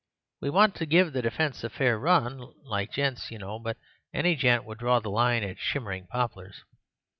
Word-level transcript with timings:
"We 0.41 0.49
want 0.49 0.73
to 0.77 0.87
give 0.87 1.13
the 1.13 1.21
defence 1.21 1.63
a 1.63 1.69
fair 1.69 1.99
run—like 1.99 2.91
gents, 2.93 3.29
you 3.29 3.37
know; 3.37 3.59
but 3.59 3.77
any 4.11 4.35
gent 4.35 4.65
would 4.65 4.79
draw 4.79 4.99
the 4.99 5.11
line 5.11 5.43
at 5.43 5.59
shimmering 5.59 6.07
poplars." 6.07 6.63